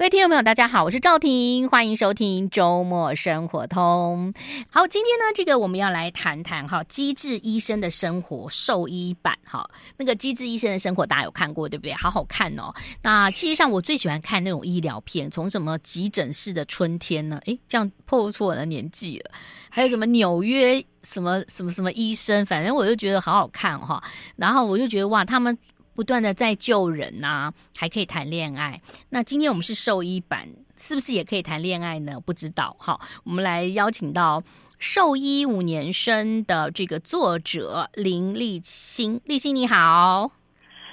[0.00, 4.32] 各位听众朋友，大家好，我是赵婷，欢迎收听周末生活通。
[4.70, 9.68] 好，今天呢，这个我们要来谈谈哈，机智医生的生活兽医版哈。
[9.96, 11.92] 那个机智医生的生活大家有看过对不对？
[11.94, 12.72] 好好看哦。
[13.02, 17.40] 那其实上我最喜欢看那种医疗片，从什么急诊室的春天呢？
[17.46, 19.32] 诶，这样破出我的年纪了。
[19.68, 24.00] 还有什么纽约什么什么什么医生，反正我就觉得好好看哈。
[24.36, 25.58] 然后我就觉得哇，他们。
[25.98, 28.80] 不断的在救人呐、还可以谈恋爱。
[29.08, 32.20] 那今天我们是兽医版，是不是也可以谈恋爱呢？
[32.20, 32.76] 不知道。
[32.78, 34.40] 好，我们来邀请到
[34.78, 39.20] 兽医五年生的这个作者林立新。
[39.24, 40.30] 立新你好，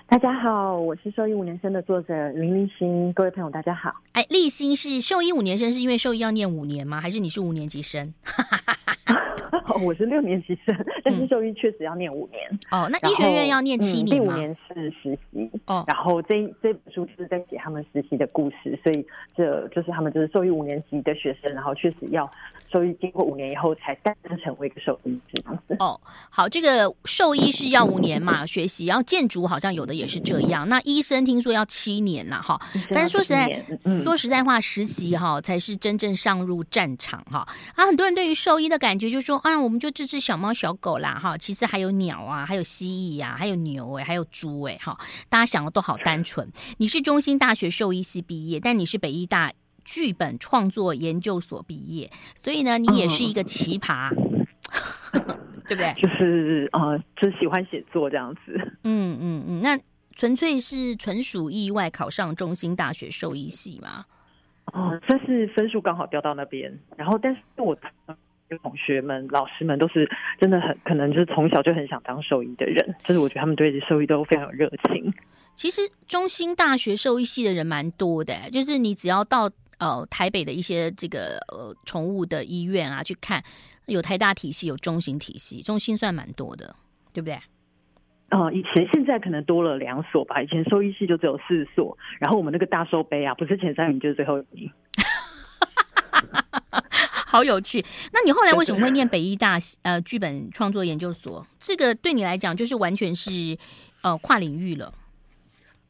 [0.07, 3.11] 大家好，我是兽医五年生的作者林立新。
[3.13, 3.91] 各位朋友大家好。
[4.13, 7.01] 哎，立新是兽医五年生，是因为兽医要念五年吗？
[7.01, 8.13] 还是你是五年级生？
[9.67, 12.59] 哦， 我是六年级生，但是兽医确实要念五年。
[12.69, 15.49] 哦，那医学院要念七年第五年是实习。
[15.65, 22.29] 哦，然后这这本书就是在写他们实习的故事，所以这就是他们就是兽医五年级的学生，然后确实要
[22.71, 25.75] 兽医经过五年以后才诞生成为一个兽医这样子。
[25.79, 30.69] 哦，好，这个兽医是要五年嘛学习，然后建筑好像有的也是这样。
[30.69, 32.59] 那医生听说要七年了哈，
[32.91, 37.47] 但是说实在，嗯、说实在话，实习哈才是真正上入战场哈。
[37.75, 39.55] 啊，很多人对于兽医的感觉就是说，啊。
[39.65, 44.95] 我们就治治小猫小狗啦，哈，其实还有鸟啊，还有蜥蜴呀，还有牛哎，还有猪哎，哈，
[45.27, 46.47] 大家想的都好单纯。
[46.77, 49.51] 你是中兴大学兽医系毕业，但你是北医大
[49.85, 54.09] 剧本创作研究所毕业，所以呢，你也是一个奇葩，
[55.13, 55.23] 嗯、
[55.65, 55.93] 对不对？
[56.01, 58.59] 就是啊、呃，就是喜欢写作这样子。
[58.83, 59.79] 嗯嗯嗯，那
[60.15, 64.03] 纯粹是纯属意外考上中兴大学兽医系嘛？
[64.73, 67.77] 哦，但是分数刚好掉到那边，然后但是我。
[68.61, 70.07] 同学们、老师们都是
[70.39, 75.11] 真的很可能就是从小就很想当兽医的人，就是我觉得他们对兽医都非常有热情。
[75.55, 83.43] 其实中兴大学兽医系的人蛮多的，就是你只要到呃台北的一些这个呃宠物的医院啊去看，
[83.85, 86.75] 有台大体系，有中型体系，中心算蛮多的，
[87.13, 87.35] 对不对？
[88.31, 94.71] 哦、呃，以前现在可能多了两所吧，以前兽医系就只有四所，然后我们那个大兽杯啊，不是前三名就是最后一名。
[97.27, 97.83] 好有趣，
[98.13, 101.45] 那你后来为什么会念北医大呃剧本创作研究所？
[101.59, 103.57] 这个对你来讲就是完全是
[104.01, 104.93] 呃跨领域了。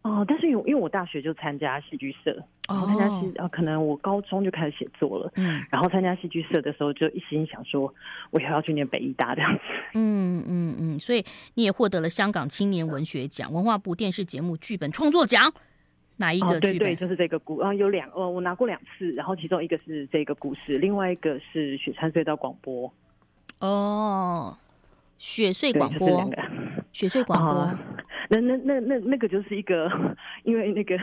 [0.06, 2.32] 哦，但是因为因为我大学就参加戏剧社，
[2.70, 7.92] 然后参加戏呃可能我高中就开始写作了，嗯，然后参加戏剧社的时候就一心想说
[8.30, 9.62] 我也要去念北医大这样子。
[9.96, 15.52] 嗯嗯嗯，所以你也获得了香港青年文学奖、文化部电视节目剧本创作奖。
[16.18, 16.70] 哪一个剧本？
[16.70, 22.94] 哦、对对，就是这个故啊，有两呃，我拿过两次，然后其中一个是这个故事，另外一个是雪山隧道广播。
[23.60, 24.56] 哦，
[25.18, 26.30] 雪穗广播，
[26.92, 27.62] 雪穗广播。
[27.62, 27.78] 哦
[28.28, 29.88] 那那那那那个就是一个，
[30.44, 30.98] 因为那个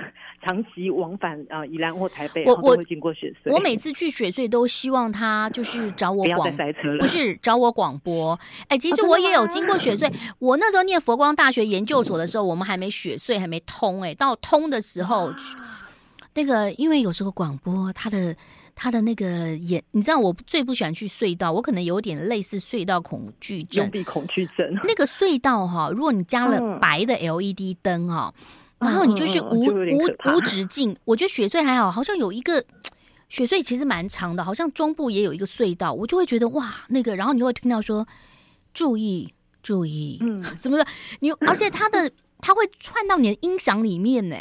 [0.45, 3.53] 长期往返啊，宜兰或台北，我我经过雪隧。
[3.53, 8.37] 我每次去雪隧都希望他就是找我广，不，塞车了不是找我广播。
[8.63, 10.13] 哎、欸，其实我也有经过雪隧。
[10.41, 14.11] 我那时候念佛光大学研究所的时候，我们还没雪隧还没通、欸。
[14.11, 15.33] 哎，到通的时候，
[16.35, 18.35] 那个因为有时候广播它的。
[18.75, 23.85] 他的那个眼，你知道我最不喜欢去隧道，我可能有点类似隧道恐惧症。
[23.85, 24.75] 幽闭恐惧症。
[24.85, 28.33] 那个隧道哈，如果你加了白的 LED 灯哈，
[28.79, 30.97] 嗯、然后你就是无、嗯、无无止境。
[31.05, 32.65] 我觉得雪隧还好，好像有一个
[33.29, 38.07] 雪隧其实蛮长的，好像中部也有一个隧道，我就会觉得哇，那个，然后你会听到说
[38.75, 39.33] 注意
[39.63, 40.87] 注意，嗯， 什么的，
[41.21, 44.37] 你而且它的 它会串到你的音响里面呢，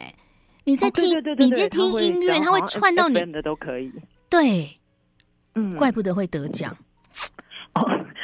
[0.64, 3.92] 你在听、你在听音乐，它会串到你的都可以。
[4.32, 4.80] 对，
[5.54, 6.76] 嗯，怪不得会得奖。
[7.74, 7.84] 哦，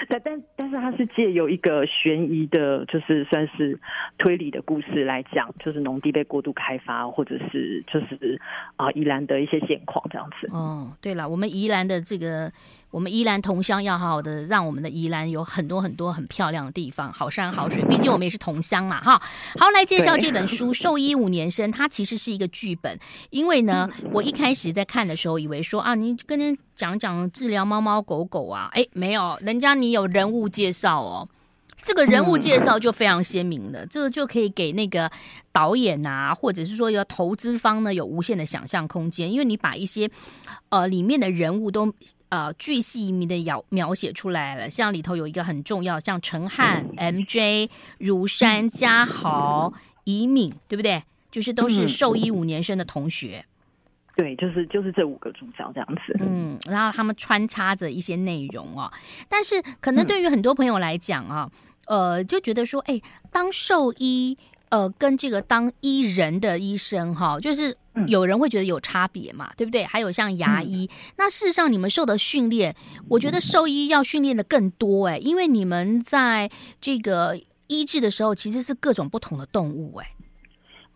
[0.10, 3.80] 但但但是它是借由一个悬疑的，就是算是
[4.18, 8.42] 推理的故事来讲，就是农地被过度开发，或者是就是
[8.76, 10.50] 啊宜兰的一些现况这样子。
[10.52, 12.52] 哦，对了，我们宜兰的这个，
[12.90, 17.84] 我们宜兰同乡要好好的让我们的宜兰有很多很多很漂亮的地方，好山好水。
[17.84, 19.22] 毕竟我们也是同乡嘛，哈。
[19.60, 22.98] 好，来介绍这本书《兽医五年生》，它其实是一个剧本。
[23.30, 29.38] 因为呢，我一开始在看的时候，以为说啊，你跟人讲讲治疗猫猫狗狗啊，哎，没有。
[29.42, 31.28] 人家你有人物介绍哦，
[31.82, 35.10] 这个人物介绍就非常鲜明了，这个就可以给那个
[35.52, 40.10] 导演啊，或者是说有投资方呢，有无限的想象空间，因为你把一些
[40.70, 41.94] 呃里面的人物都
[42.30, 47.70] 呃巨细靡遗的描描写出来了，像里头有一个很重要，像陈汉、MJ、
[48.00, 49.72] 如山、嘉豪、
[50.04, 51.04] 以敏，对不对？
[51.30, 53.46] 就是都是兽医五年生的同学。
[54.18, 56.18] 对，就是就是这五个主角这样子。
[56.20, 58.92] 嗯，然后他们穿插着一些内容啊，
[59.30, 61.48] 但是可能对于很多朋友来讲啊，
[61.86, 63.00] 嗯、呃，就觉得说，哎，
[63.32, 64.36] 当兽医
[64.70, 67.78] 呃，跟这个当医人的医生哈，就是
[68.08, 69.86] 有人会觉得有差别嘛，嗯、对不对？
[69.86, 72.76] 还有像牙医，嗯、那事实上你们受的训练，
[73.08, 76.50] 我觉得兽医要训练的更多哎，因为你们在
[76.82, 80.08] 这个医治的时候，其实是各种不同的动物哎。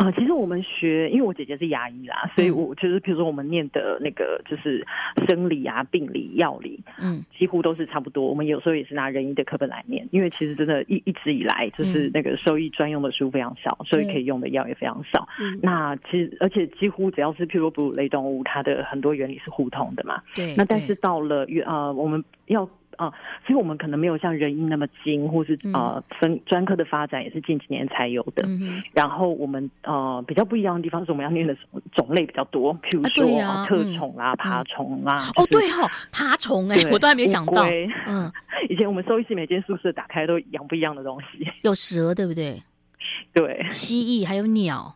[0.02, 4.84] 啊、呃，其实我们学，因为我姐姐是牙医啦，所以我就是，比如说我们念的那个就是
[5.28, 8.28] 生理啊、病理、药理，嗯，几乎都是差不多。
[8.28, 15.28] 我们有时候也是拿人医的课本来念，因为其实真的一一直以来就是那个兽医专用的书非常少，所以可以用的药也非常少。
[15.40, 20.20] 嗯、那其实而且几乎只要是譬如哺乳类动物，它的很多原理是互通的嘛。
[20.36, 20.56] 对。
[20.58, 22.68] 那但是到了呃，我们要。
[23.02, 23.12] 啊，
[23.48, 28.44] 所以我们可能没有像人医那么精，或是呃分专科的发展也是近几年才有的。
[28.46, 31.56] 嗯、然后我们呃比较不一样的地方是我们要念的
[31.96, 35.18] 种类比较多，譬如说、啊啊、特宠啊、爬虫啊。
[35.36, 37.64] 哦，对哦，爬虫哎，我都还没想到。
[38.06, 38.32] 嗯，
[38.70, 42.62] 以前我们兽医系每间宿舍打开都养不一样的东西，有蛇对不对？
[43.34, 44.96] 对，蜥蜴还有鸟，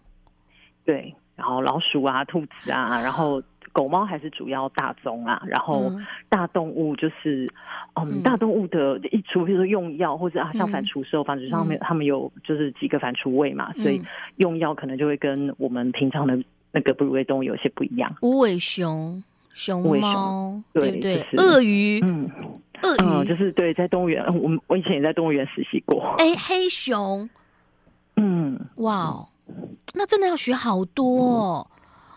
[0.86, 3.42] 对，然后老鼠啊、兔子啊，然后。
[3.76, 5.92] 狗猫还是主要大宗啊，然后
[6.30, 7.52] 大动物就是，
[7.96, 8.24] 嗯，嗯。
[8.24, 14.02] 大动物的一除，比如说用药或者啊，像反刍兽，反刍上面他们有就是几个反刍位嘛，嗯、所以
[14.38, 16.42] 用药可能就会跟我们平常的
[16.72, 18.10] 那个哺乳类动物有些不一样。
[18.22, 19.22] 无尾熊、
[19.54, 21.26] 熊猫，对不对？
[21.36, 22.32] 鳄鱼，嗯，
[22.82, 26.16] 鳄鱼、嗯、就是对，在动物园，我我以前也在动物园实习过。
[26.18, 27.30] 哎，黑熊，
[28.16, 29.28] 嗯，哇，
[29.94, 31.68] 那真的要学好多哦。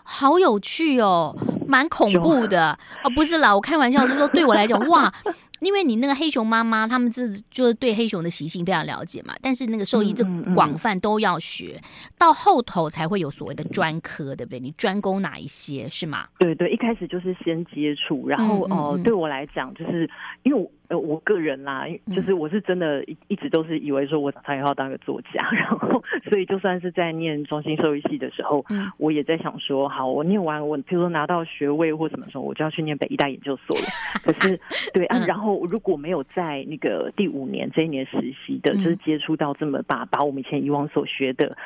[0.09, 2.77] 嗯好有趣哦，蛮恐怖的。
[3.05, 5.13] 哦，不是啦，我开玩笑，就是说对我来讲，哇，
[5.61, 10.25] 因为你那个黑熊妈妈，他们是就是对黑熊的习性非常了解嘛，但是那个兽医这
[10.55, 14.61] 广泛都要学，嗯嗯嗯，到后头才会有所谓的专科，对不对？
[14.61, 16.27] 你专攻哪一些是吗？
[16.39, 20.09] 对对，一开始就是先接触，然后哦、呃，对我来讲，就是
[20.43, 20.71] 因为我。
[20.89, 21.85] 呃，我个人啦，
[22.17, 33.85] 就是我是真的一一直都是以为说我长大以后要当个作家，然后所以就算是在念中心兽医系的时候，嗯，我也在想说，好，我念完我譬如说拿到学位或什么时候，我就要去念北医大研究所了。
[34.25, 34.59] 可是，
[34.95, 41.57] 对啊，然后如果没有在那个第五年这一年实习的，就是接触到这么把把我们以前以往所学的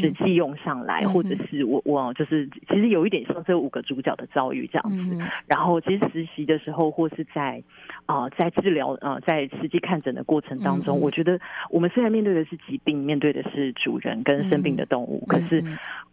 [0.00, 5.18] 实际用上来，或者是我我就是其实有一点像这五个主角的遭遇这样子。
[5.46, 7.62] 然后其实实习的时候或是在
[8.06, 11.40] 啊、呃、在治疗呃，在实际看诊的过程当中，嗯、我觉得
[11.70, 15.62] 我们虽然面对的是疾病，面对的是主人跟生病的动物，嗯、可是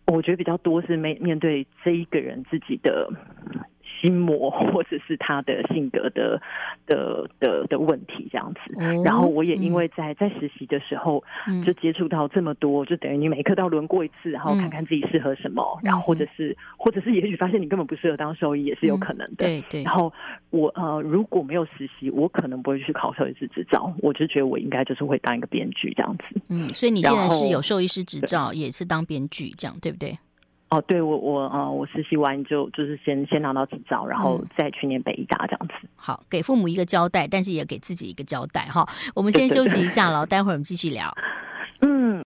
[0.08, 3.12] 我觉得比较多是面面对这一个人自己的。
[4.00, 6.42] 心魔， 或者是他的性格的
[6.86, 11.24] 的的的问题这样子，嗯、然后我也因为在在实习的时候，
[11.66, 19.46] 就接触到这么多，嗯、就等于你每一科都要轮过一次，然后看看自己适合什么，嗯、然后或者是或者是也许发现你根本不适合当兽医，也是有可能的。
[19.46, 19.84] 对、嗯、对。
[19.84, 20.12] 然后
[20.50, 26.24] 我呃如果没有实习，我可能不会去考兽医师执照，我就觉得我应该就是会当一个编剧这样子。
[26.50, 30.18] 嗯，所以你现在是有兽医师执照，也是当编剧这样，对不对？
[30.69, 35.74] 哦，对我我呃，我实习完就就是先先拿到执照，然后再去念北医大这样子。
[35.95, 38.88] 好，给父母一个交代，但是也给自己一个交代哈。
[39.16, 41.12] 我们先休息一下了，待会儿我们继续聊。
[41.81, 42.24] 嗯。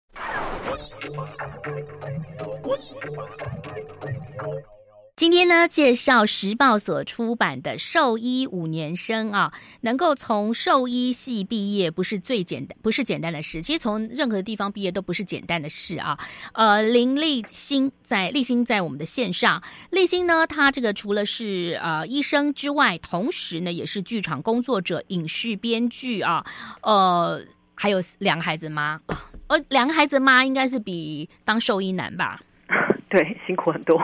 [5.16, 13.62] 今天呢，介绍时报所出版的《兽医五年生》啊，能够从兽医系毕业不是最简单，不是简单的事。
[13.62, 16.18] 其实从任何地方毕业都不是简单的事啊。
[16.52, 26.44] 呃，林立新在立新在我们的线上，立新呢，他这个除了是呃医生之外，同时呢也是剧场工作者、影视编剧啊，
[26.82, 27.42] 呃，
[27.74, 29.00] 还有两个孩子妈，
[29.46, 32.42] 呃，两个孩子妈应该是比当兽医难吧？
[33.08, 33.98] 对，辛苦很多。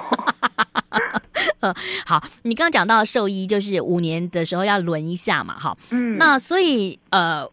[1.61, 1.75] 嗯，
[2.07, 7.49] 好，你刚刚讲到兽医，就是五年的时候要轮一下嘛，哈，嗯，那所以呃，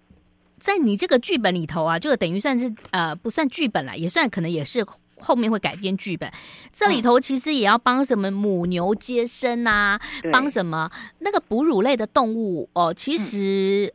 [0.57, 4.85] 在你这个剧本里头啊，这个等于算是呃不算剧本了，也算可能也是
[5.19, 6.31] 后面会改编剧本。
[6.71, 9.99] 这里头其实也要帮什么母牛接生啊，
[10.31, 13.93] 帮、嗯、什么那个哺乳类的动物哦，其实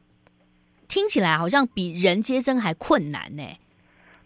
[0.87, 3.43] 听起来好像比人接生还困难呢。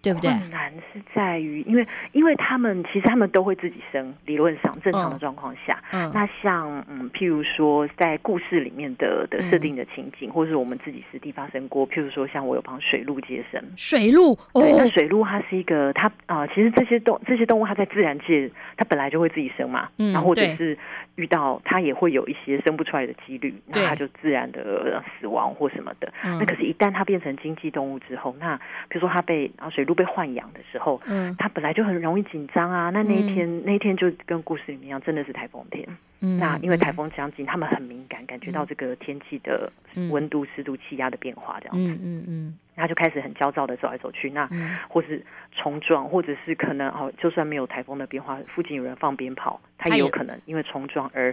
[0.00, 0.30] 对不对？
[0.30, 20.78] 困难是在于，因为因为他们其实他们都会自己生，理论上正常的状况下，嗯，那像嗯，譬如说在故事里面的的设定的情景，嗯、或者是我们自己实地发生过，譬如说像我有帮水鹿接生，水鹿，对，哦、那水鹿它是一个，它啊、呃，其实这些动这些动物它在自然界它本来就会自己生嘛，嗯，然后或者是
[21.16, 28.56] 遇到它也会有一些生不出来的几率，那它就自然的死亡或什么的，嗯、那可是，一旦它变成经济动物之后，那
[28.88, 29.98] 比如说它被啊水鹿。
[29.98, 32.88] 被豢养的时候，嗯，他本来就很容易紧张啊。
[32.90, 35.84] 那那一天，嗯、那一天就跟故事里面一样，真的是台风天。
[36.20, 39.72] 嗯，那因为台风将近，他们很敏感，感觉到这个天气的
[40.12, 41.82] 温度、湿度、气压的变化，这样子。
[41.82, 42.58] 嗯嗯嗯。
[42.78, 51.32] 他就开始很焦躁的走来走去，那、嗯、或是冲撞，或者是可能哦，就算没有台风的变化，附近有人放鞭炮，他也有可能因为冲撞而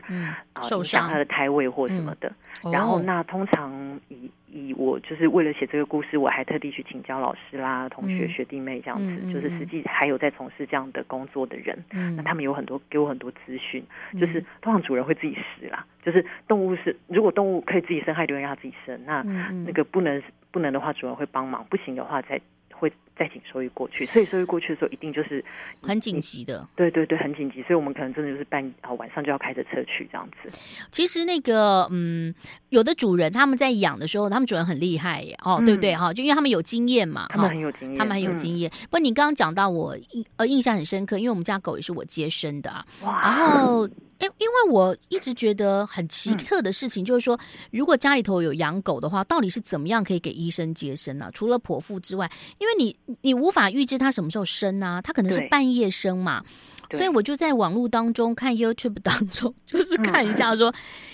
[0.54, 2.32] 啊、受伤影响他的胎位或什么的。
[2.64, 13.84] 嗯、然后那通常以以我就是为了写这个故事，我还特地去请教老师啦、同学、嗯、学弟妹这样子，就是实际还有在从事这样的工作的人，嗯、那他们有很多给我很多资讯，
[14.14, 20.22] 嗯、就是通常主人会自己死啦，就是动物是如果动物可以自己生，还留让它自己生，那、嗯、那个不能
[20.56, 22.40] 不能的话，主人会帮忙，不行的话再。
[22.78, 25.42] 会再请兽医过去，所以兽医过去的时候一定就是
[25.82, 26.68] 很紧急的。
[26.76, 30.50] 对对对，很紧急，所以我们可能真的就是半啊晚上就要开着车去这样子。
[30.92, 32.36] 其实那个嗯，
[32.68, 36.12] 有的主人他们在养的时候，他们主人很厉害耶，哦，嗯、对不对哈？
[36.12, 38.70] 就因为他们有经验嘛，他们很有经验，他们很有经验。
[38.70, 43.88] 嗯、不过你刚刚讲到我印呃印象很深刻，因为我们家狗也是我接生的啊，哇然后。
[44.26, 47.40] 因因为我一直觉得很奇特的事情，就是说，
[47.72, 51.32] 如果家里头有养狗的话，到底是怎么样可以给医生接生呢、啊？
[51.32, 56.44] 除了剖腹之外，因为你你无法预知它什么时候生啊，它可能是半夜生嘛，
[56.92, 60.74] 所以我就在网络当中看 YouTube 当中， 就是看一下说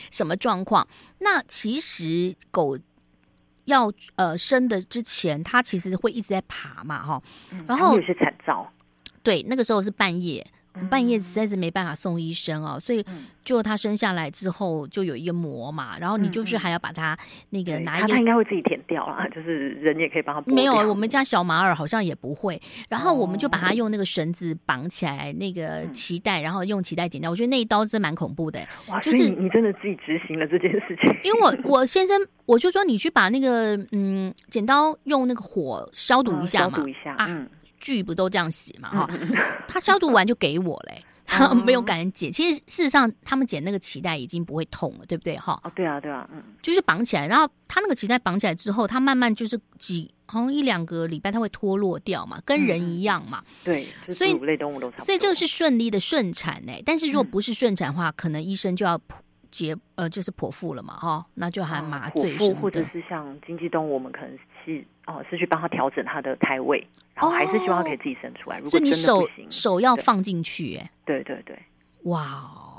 [0.10, 0.88] 什么状况。
[0.90, 2.78] 嗯、那其实狗
[3.66, 7.22] 要呃生的之前，它其实会一直在爬嘛，哈，
[7.68, 8.72] 然后有些惨遭，
[9.22, 10.46] 对，那个时候是半夜。
[10.90, 13.04] 半夜实在是没办法送医生哦，所以
[13.44, 17.18] 就他生下来之后就有一个膜嘛，然后你就是还要把它
[17.50, 20.42] 那个拿一个，他应该会自己舔掉啦，就是人也可以帮他。
[20.52, 27.30] 没有，我们家小马尔好像也不会，然后我们就把它用那个绳子绑起来，那个脐带，然后用脐带剪掉。
[27.30, 31.14] 我觉得那一刀真蛮恐怖的，哇，就是你真的自己执行了这件事情。
[31.24, 37.50] 因为我我先生我就说你去把那个嗯剪刀用那个火消毒一下嘛，消毒一下，嗯。
[37.82, 38.90] 剧不都这样写嘛？
[38.90, 39.10] 哈，
[39.68, 42.32] 他消毒完就给我嘞， 他没有敢剪。
[42.32, 45.36] 其实事实上，他们剪那个脐带已经不会痛了，对不对？
[45.38, 53.44] 哈，哦，对啊，对啊，嗯，就是绑起来，然后他那个脐带绑起来之后，他慢慢就是几好像一两个礼拜，他会脱落掉嘛，跟人一样嘛。
[53.64, 55.06] 对，所以类动物都差不多。
[55.06, 59.00] 所以这个是顺利的顺产哎，但是如果不是顺产的话，可能医生就要
[59.50, 64.84] 结呃，就是剖腹了嘛，哈，那就还麻醉什么的，或者是像经济动物，我们可能是。
[65.08, 68.58] 哦，是去帮他调整他的胎位，然后还是希望他可以自己生出来。
[68.58, 71.58] 哦、如果真的不行，所以你手手要放进去，哎，对对对，
[72.04, 72.71] 哇哦。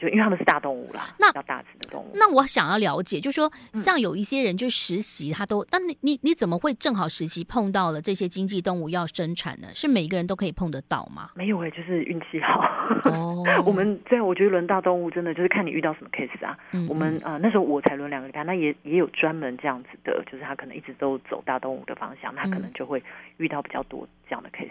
[0.00, 2.10] 就因为他们是大动物啦，那比较大只的动物。
[2.14, 9.68] 那我想要了解，就是说像有一些人就实习，他都，那、嗯、你你你怎么会正好实习碰到了这些经济动物要生产呢？
[9.74, 11.30] 是每一个人都可以碰得到吗？
[11.34, 12.64] 没有哎、欸，就是运气好。
[13.04, 16.56] 哦， 我们这样，我觉得轮大动物真的就是看你遇到什么 case 啊。
[16.72, 23.02] 嗯嗯我们呃那时候我才轮两个礼拜，那也也有专门这样子的，就是他可能一直都走大动物的方向，他可能就会
[23.36, 24.70] 遇到比较多这样的 case。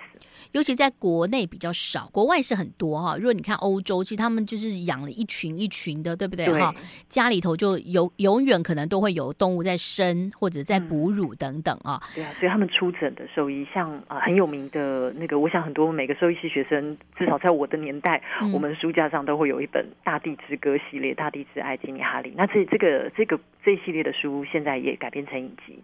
[0.54, 3.16] 尤其在国内比较少，国外是很多哈。
[3.18, 6.74] 如果你看欧洲，其实他们就是养了一群一群的，对不对哈？
[7.08, 12.16] 家里头就有永远可能都会有动物在生或者在哺乳等等啊、嗯。
[12.16, 22.34] 对啊，所以他们出诊的兽医，像啊、呃、很有名的那个，我想很多每个兽医系学生，至少在我的年代，嗯、我们书架上都会有一本《大地之歌》系列，《大地之爱》吉米哈里。
[22.36, 25.78] 那这这个这个这一系列的书，现在也改编成影集，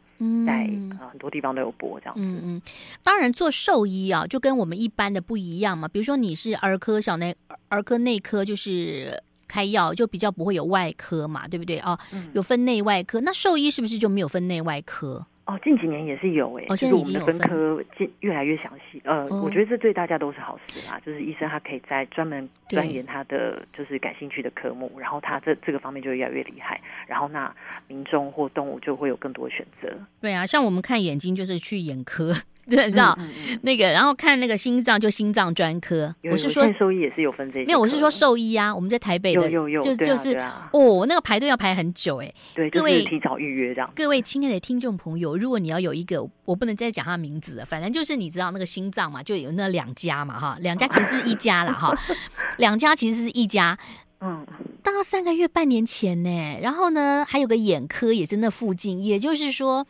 [0.47, 0.63] 在
[0.97, 2.21] 啊、呃、很多地方都有播这样子。
[2.23, 2.61] 嗯嗯，
[3.03, 5.87] 当然做兽医啊，就跟我们一般的不一样嘛。
[5.87, 7.35] 比如说你是儿科小内
[7.69, 11.97] 儿科内科，就是开药就比较不会有外科嘛，对不对啊？
[12.13, 15.25] 嗯、有分内外科，那兽医是不是就没有分内外科？
[15.47, 17.83] 哦，近几年也是有诶、欸，哦，现在已经有分，分科
[18.19, 19.01] 越来越详细。
[19.03, 27.51] 呃，哦、我觉得这对大家都是好事啦，就是医生他可以在专门钻研他的就是感兴趣的科目，然后他这这个方面就越来越厉害，然后那
[27.87, 29.87] 民众或动物就会有更多选择。
[30.21, 32.31] 对啊，像我们看眼睛就是去眼科。
[32.69, 36.13] 对，你知道、嗯嗯嗯、那个，然后看那个心脏就心脏专科。
[36.31, 37.65] 我是说兽医也是有分这些。
[37.65, 38.73] 没有，我是说兽医啊。
[38.73, 40.35] 我们在台北的，有有有，就啊、就是
[40.71, 42.33] 哦，那个排队要排很久哎。
[42.55, 43.89] 对，各位提早预约这样。
[43.95, 51.93] 各位亲爱的听众朋友，如果你要有一个，我不能再讲他名字了，反正就是你知道那个心脏嘛，就有那两家嘛哈，两家其实是一家了哈，
[52.57, 53.77] 两家其实是一家。
[54.21, 54.43] 嗯，
[54.81, 59.85] 大概三个月、半年前呢，然后呢，还有个眼科也是那附近，也就是说。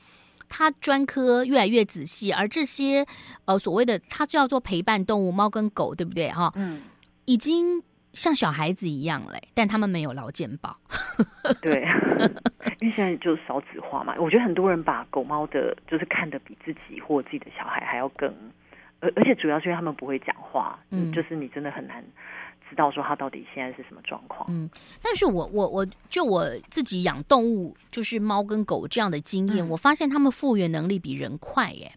[0.58, 3.06] 它专科越来越仔细，而这些
[3.44, 6.50] 呃所谓的它叫做陪伴动物，猫跟狗，对不对哈？
[6.56, 6.82] 嗯，
[7.26, 7.84] 已经
[8.14, 10.78] 像小孩子一样嘞，但他们没有劳健保。
[11.62, 11.86] 对，
[12.80, 18.34] 因为现在就是少子化嘛，我觉得很多人把狗猫的，就是看得比自己或自己的小孩还要更，
[19.02, 22.02] 而而且主要是因为他们不会讲话，嗯，就是你真的很难。
[22.70, 24.46] 知道说他到底现在是什么状况？
[24.50, 24.70] 嗯，
[25.02, 31.92] 但是我我我就我自己养动物，就是猫跟狗这样的经验，嗯、我发现他们复原能力比人快耶。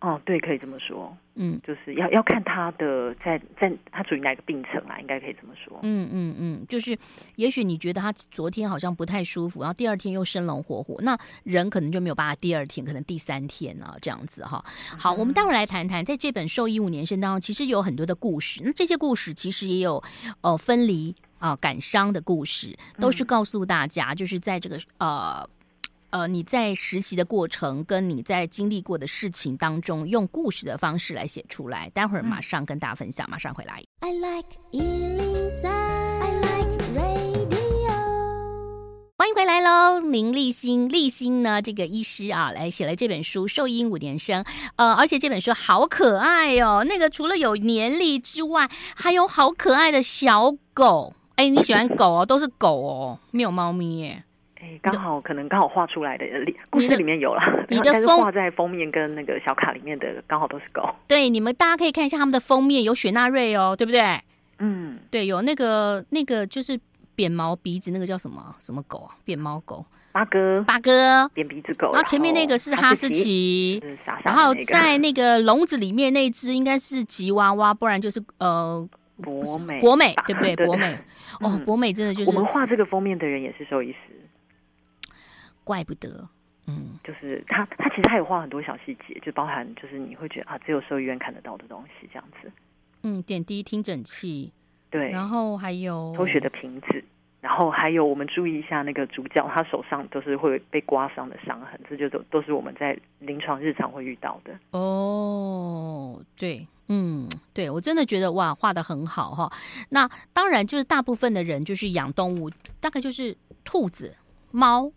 [0.00, 1.14] 哦，对，可以这么说。
[1.34, 5.78] 嗯，就是要要看他的在在他处于哪个病程啊，应该可以这么说。
[5.82, 6.98] 嗯嗯嗯，就是
[7.36, 14.64] 也许你觉得他昨天好像不太舒服，然后第二天又生龙活虎，那人可能就没有办法第二天，可能第三天啊这样子哈。
[14.98, 18.62] 好，我们待会儿来谈谈，在这本《兽医五年生》当中，其实有很多的故事。
[18.64, 20.02] 那这些故事其实也有
[20.40, 25.46] 呃分离啊、呃、感伤的故事，都是告诉大家，就是在这个呃。
[26.10, 31.88] 呃，你在实习的过程，跟你在经历过的事情当中，用故事的方式来写出来。
[31.94, 33.80] 待会儿马上跟大家分享，马上回来。
[34.00, 37.60] I like 103, I like radio。
[39.16, 44.42] 欢迎回来喽，林立新，立新呢，这个医师啊，来写了这本书《兽医五年生》。
[44.74, 51.14] 呃，而且这本书好可爱哦，那个除了有年历之外，还有好可爱的小狗。
[51.36, 54.24] 哎，你喜欢狗哦，都是狗哦，没有猫咪耶。
[54.62, 56.26] 哎，刚好可能刚好画出来的
[56.68, 60.94] 故事里面有了，你的 但是画在封面跟那个小卡里面的刚好都是狗。
[61.08, 64.20] 对，你们大家可以看一下他们的封面，有雪纳瑞哦，对不对？
[64.58, 66.78] 嗯，对，有那个那个就是
[67.14, 69.16] 扁毛鼻子那个叫什么什么狗啊？
[69.24, 71.92] 扁毛狗，八哥，八哥，扁鼻子狗。
[71.92, 73.82] 然后前面那个是哈士奇，
[74.22, 78.86] 然后在那个笼子里面那只应该是吉娃娃，不然就是呃
[79.22, 80.54] 博美， 博美对不对？
[80.54, 80.94] 博美
[81.40, 84.19] 哦，博美真的就是我们画这个封面的人也是兽医师。
[85.64, 86.28] 怪不得，
[86.66, 92.50] 嗯，就是他，他其实他有画很多小细节，就包含就是你会觉得啊，只有兽医院看得到的东西这样子，
[93.02, 94.52] 嗯，点滴听诊器，
[94.90, 97.04] 对，然后还有抽血的瓶子，
[97.40, 104.52] 然后还有我们注意一下那个主角，他手上都是会被刮伤的伤痕，这就都都是我们在临床日常会遇到的。
[104.70, 109.50] 哦，对，嗯，对我真的觉得哇，画的很好哈。
[109.88, 112.50] 那当然就是大部分的人就是养动物，
[112.80, 114.14] 大概就是兔子、
[114.50, 114.92] 猫、狗。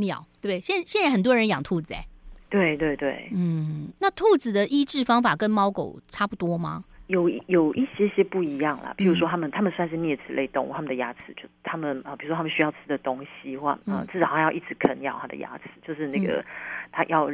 [0.00, 0.60] 鸟对不对？
[0.60, 2.04] 现在现在很多人养兔子哎，
[2.48, 6.82] 对对对，嗯，那兔子的医治方法跟猫狗差不多吗？
[7.06, 16.44] 有有一些些不一样啦，比如说他们他们算是啮齿类动物，他们的牙齿就他们啊，比如说他们需要吃的东西或啊，至少他要一直啃咬他的牙齿，就是那个
[16.90, 17.30] 他要。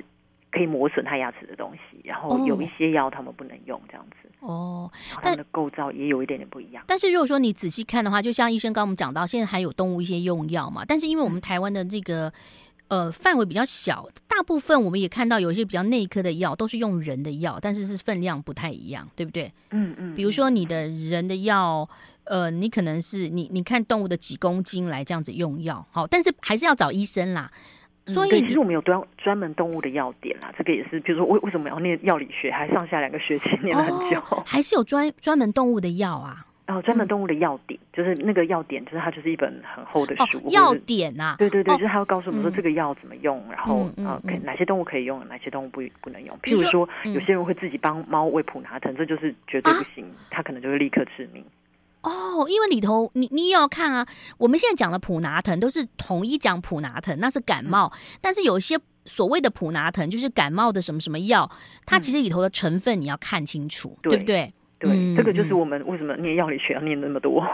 [0.51, 4.91] 可以磨损他牙齿的东西，然后有一些药他们不能用，这样子哦。
[5.11, 6.83] 它们的构造也有一点点不一样。
[6.87, 10.85] 但是如果说你仔细看的话，就像医生刚刚我们讲到，现在还有动物一些用药嘛。
[10.87, 12.33] 但是因为我们台湾的这个
[12.89, 19.53] 呃范围比较小，大部分我们也看到有一些比较内科的药都是用人的药，但是是分量不太一样，对不对？
[19.71, 20.15] 嗯嗯。
[20.15, 21.87] 比如说你的人的药，
[22.25, 27.51] 呃，你可能是你你看动物的几公斤来这样子用药，好，但是还是要找医生啦。
[28.07, 36.47] 所以，其实我们有专专门动物的药典啦，这个也是，比如说为为什么要念药理学，还上下两个学期念了很久，哦、还是有专专门动物的药啊？
[36.69, 44.07] 哦，专门动物的药典，嗯、就是那个药典，就是它就是一本很厚的书，药典啊，对对对，哦、就是它会告诉我们说这个药怎么用，嗯、然后啊、嗯。
[44.07, 46.37] 呃，可以哪些动物可以用，哪些动物不不能用。
[46.43, 51.45] 譬如说，嗯、有些人会自己帮猫喂普拿疼，这就是绝对不行，啊、它可能就会立刻致命。
[52.07, 54.07] 哦，因为里头你你也要看啊，
[54.39, 61.51] 我们现在讲的普拿疼都是统一讲普拿疼，那是感冒，嗯、但是有些所谓的普拿疼就是感冒的什么什么药，
[61.85, 64.55] 它其实里头的成分你要看清楚，嗯、对不对？
[64.79, 67.45] 对，嗯、这个就是我们为什么念药理学要念那么多。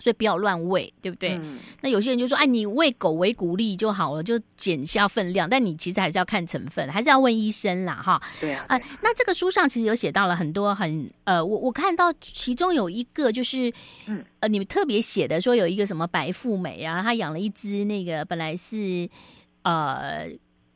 [0.00, 1.34] 所以不要乱喂，对不对？
[1.34, 8.20] 嗯、那有些人就说：“哎，你喂狗维骨力就好了，就减下分量。”但你其实还是要看成分，还是要问医生啦，哈。
[8.40, 8.64] 对啊。
[8.68, 13.72] 对啊呃，那这个书上其实有写到了很多很呃，我我看到其中有一个就是，
[14.06, 19.08] 嗯呃，你们特别写的说有一个什么白富美啊，她养了一只那个本来是
[19.62, 20.26] 呃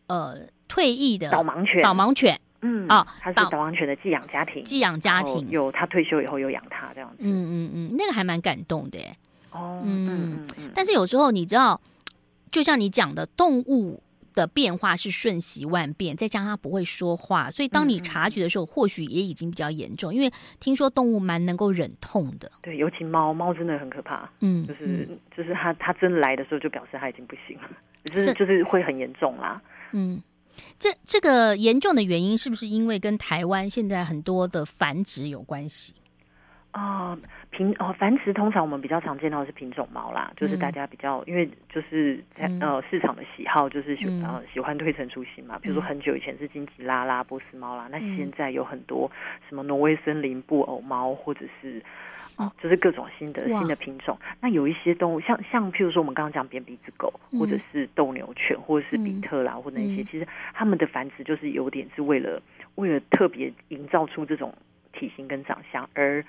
[0.07, 0.37] 呃
[0.69, 2.39] 退役的导盲犬，导盲犬。
[2.66, 8.98] 嗯啊，他是导盲犬的寄养家庭，寄养家庭有他退休以后有养他这样子，嗯嗯嗯，那个还蛮感动的
[9.50, 10.70] 哦，嗯嗯嗯。
[10.74, 11.79] 但是有时候你知道，
[12.50, 14.03] 就像你讲的，动物
[14.35, 20.14] 的变化是瞬息万变，再加上它不会说话，所以当你察觉的时候，或许也已经比较严重。
[20.14, 27.68] 因为听说动物蛮能够忍痛的，对，尤其猫，猫真的很可怕，嗯，就是就是它它真来的时候，就表示它已经不行了，
[28.07, 29.61] 就是就是会很严重啦，
[29.92, 30.22] 嗯。
[30.79, 35.95] 这这个严重的原因是不是因为跟台湾现在很多的繁殖有关系？
[36.71, 37.19] 啊、呃，
[37.51, 49.11] 品哦，繁殖通常我们比较常见到的是品种猫啦，就是大家比较、嗯、因为就是在呃市场的喜好就是喜、嗯、呃喜欢推陈出新嘛，比如说很久以前是金吉拉啦、波斯猫啦，那现在有很多
[49.49, 51.83] 什么挪威森林布偶猫或者是。
[52.37, 54.18] 哦，就是各种新的新的品种。
[54.40, 62.42] 那有一些动物，像像譬如说我们刚刚讲扁鼻子狗，或者是斗牛犬，或者是比特啦，或者那些，其实它们的繁殖就是有点是为了
[62.75, 64.53] 为了特别营造出这种
[64.92, 66.25] 体型跟长相，而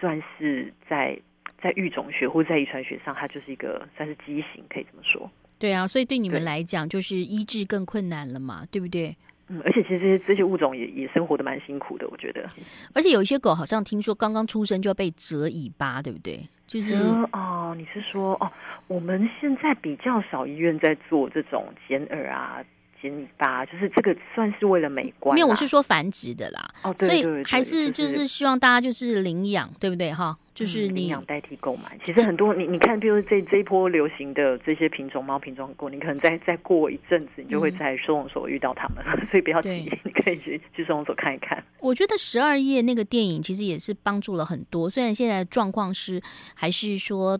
[0.00, 1.18] 算是在
[1.60, 5.30] 在育种学或在遗传学上，它就是一个算是畸形，可以这么说。
[5.58, 9.16] 对啊，所以对你们来讲，就是医治更困难了嘛，对不对？
[9.48, 12.48] 嗯，而且其实这些这些物种也也生活的蛮辛苦的，我觉得。
[12.94, 16.40] 而且有一些狗好像听说刚刚出生就要被折尾巴，对不对？
[16.66, 16.94] 就是
[17.32, 18.52] 哦，你是说哦，
[18.86, 22.62] 我们现在比较少医院在做这种剪耳啊。
[23.00, 25.34] 剪尾巴，就是这个算是为了美观。
[25.34, 26.68] 没有，我是说繁殖的啦。
[26.82, 30.12] 哦，对，对，对，对，所以还是就是希望大家就是领养，对不对？
[30.12, 31.98] 哈，就是领养代替购买。
[32.04, 41.62] 其实很多你你看，比如这这一波流行的这些品种猫品种狗，你可能再再过一阵子，你就会在收容所遇到它们，嗯、 所以不要急，你可以去去收容所看一看。
[41.80, 46.20] 我觉得十二夜那个电影其实也是帮助了很多，虽然现在的状况是
[46.54, 47.38] 还是说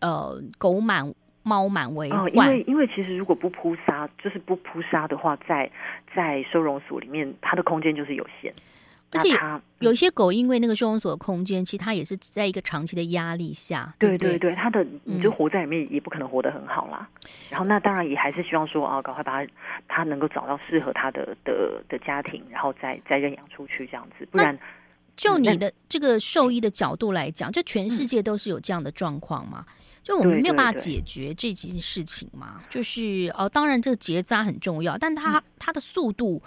[0.00, 1.12] 呃狗满。
[1.42, 5.70] 猫满为患，因为因为其实如果不扑杀，就是不扑杀的话，在
[6.14, 8.52] 在收容所里面，它的空间就是有限，
[9.10, 9.30] 而且
[9.80, 17.08] 有些狗因为那个收容所的空间，其实它也是在一个长期的压力下，对对对，它的你就活在里面也不可能活得很好啦。
[17.24, 19.52] 嗯、然后那当然也还是希望说啊，赶快把它
[19.88, 24.56] 它能够找到适合它的的的家庭，然后再再认养出去这样子，不然
[25.16, 29.66] 就你的这个兽医的角度来讲，就全世界都是有这样的状况吗？
[29.68, 36.42] 嗯就我们没有办法解决这几件事情嘛，对对对，就是呃，当然这个结扎很重要，但它、嗯、它的速度，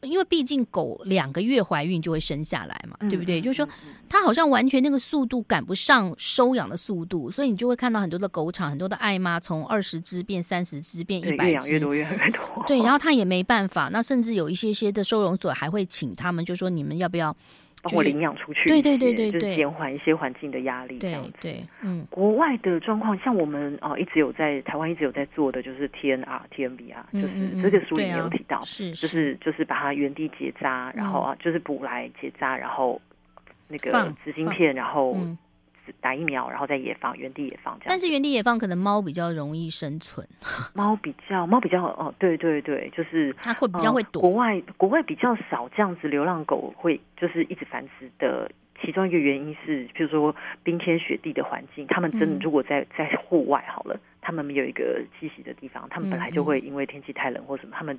[0.00, 3.40] 因为毕竟狗两个月怀孕就会生下来嘛，嗯、对不对？
[3.40, 3.68] 嗯、就是说
[4.08, 12.64] 它好像完全那个速度赶不上收养的速度，所以你就会看到很多的狗场，很多的爱妈从二十只变三十只变一百只，越养越多越越多。
[12.66, 17.36] 对，然后 它也没办法，那甚至有一些些的收容所还会请他们，就说你们要不要？
[17.88, 21.32] 帮我领养出去，对对对对对，减缓一些环境的压力，这样子。
[21.40, 33.00] 对，嗯，国外的状况，像我们啊、呃，一直有在台湾一直有在做的，就是 TNR、TNBR，就是这个书里面有提到，是就是就是把它原地结扎，然后啊，就是补来结扎，然后
[33.68, 35.16] 那个止晶片，然后。
[36.00, 37.86] 打疫苗，然后再野放，原地野放这样。
[37.88, 40.26] 但是原地野放可能猫比较容易生存，
[40.74, 44.20] 猫比较猫比较哦，对对对，就是它会比较会躲。
[44.22, 48.50] 国外国外比较少这样子，流浪狗会就是一直繁殖的。
[48.80, 57.98] 其中一个原因是，比如说冰天雪地的环境，他们真的如果在在户外好了，他们没有一个栖息的地方，他们本来就会因为天气太冷或什么，他们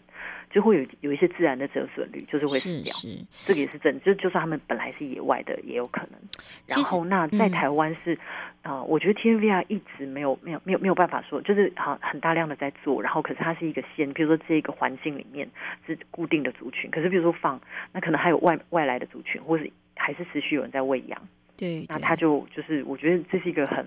[0.49, 2.93] 就会有有一些自然的折损率，就是会死掉。
[2.93, 6.19] 是，是这个也是真，就就算他们本来是野外的，也有可能。
[6.67, 8.13] 然后那在台湾是，
[8.61, 15.49] 啊、嗯呃，我觉得 TNVR 一直没有没有没有没有办法说，就是好很大量的在做，然后可是它是一个线，比如说这个环境里面
[15.85, 17.59] 是固定的族群，可是比如说放，
[17.91, 19.69] 那可能还有外外来的族群，或是。
[19.99, 21.21] 还是持续有人在喂养，
[21.57, 23.85] 对，那他就就是我觉得这是一个很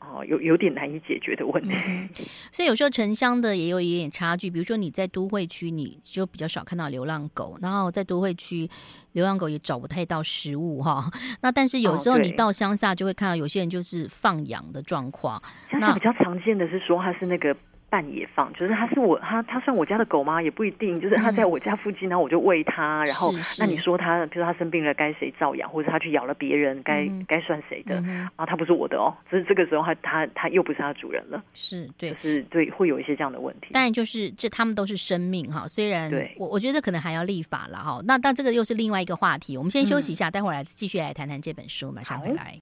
[0.00, 2.08] 哦、呃、有有点难以解决的问题，嗯、
[2.50, 8.68] 所以有时候城乡的也有一点差距，比如说你在都会区，你就比较少看到流浪狗，然后在都会区
[9.12, 11.04] 流浪狗也找不太到食物哈。
[11.42, 17.54] 那但是有时候你到乡下就会看到有些人就是放养的状况，乡下比较常见的是说他是那个。
[17.92, 20.40] 半野放，就是它是我，它它算我家的狗吗？
[20.40, 27.96] 也不一定，就是它在我家附近，然后我就喂它，然后那你说它，比如说它生病了，该谁照养，或者它去咬了别人，该该算谁的？
[28.00, 33.68] 然后它不是我的哦，只是这个时候它它它又不是它主人了，是对，就是对，会有一些这样的问题。
[33.72, 38.00] 但就是这他们都是生命哈，虽然我我觉得可能还要立法了哈。
[38.06, 42.58] 那但这个又是另外一个话题，我们先休息一下，待会儿来继续来谈谈这本书，马上回来。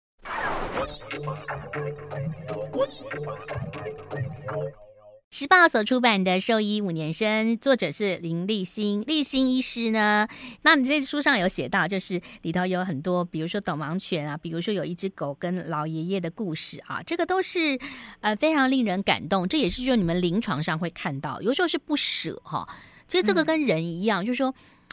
[5.32, 9.00] 时报所出版的《兽医五年生》，作者是林立新。
[9.06, 10.26] 立新医师呢，
[10.62, 17.78] 那你这书上有写到，就是里头有很多，比如说导盲犬啊，比如说有一只狗跟老爷爷的故事啊，这个都是
[18.22, 19.46] 呃非常令人感动。
[19.46, 22.68] 这也是说你们临床上会看到，有时候是不舍哈。
[23.06, 24.52] 其实这个跟人一样，嗯、就是说，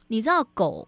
[0.10, 0.88] 你知道狗。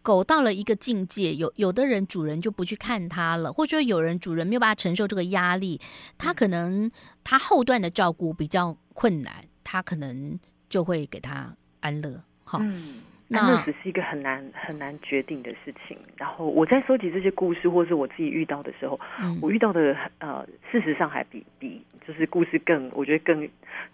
[0.00, 5.78] 狗到了一个境界，有有的人主人就不去看它了，或者说有人主人没有办法承受这个压力，
[6.16, 6.90] 他可能
[7.24, 9.32] 他后段的照顾比较困难，
[9.62, 10.36] 他可能
[10.68, 12.20] 就会给他安乐。
[12.42, 12.94] 好，嗯，
[13.28, 15.96] 那只是一个很难很难决定的事情。
[16.16, 23.48] 然后我在收集这些故事，或是我自己遇到的时候，嗯、我遇到的呃，事实上还比比就是故事更，我觉得更